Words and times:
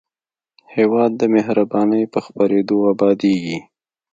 هېواد 0.75 1.11
د 1.17 1.23
مهربانۍ 1.35 2.03
په 2.13 2.19
خپرېدو 2.25 2.77
ابادېږي. 2.93 3.57